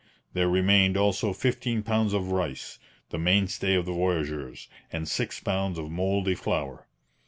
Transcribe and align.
There 0.33 0.49
remained 0.49 0.97
also 0.97 1.31
fifteen 1.31 1.83
pounds 1.83 2.13
of 2.13 2.31
rice 2.31 2.79
the 3.11 3.19
mainstay 3.19 3.75
of 3.75 3.85
the 3.85 3.93
voyageurs 3.93 4.67
and 4.91 5.07
six 5.07 5.39
pounds 5.39 5.77
of 5.77 5.91
mouldy 5.91 6.33
flour. 6.33 6.87